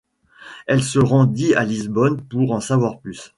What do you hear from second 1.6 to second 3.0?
Lisbonne pour en savoir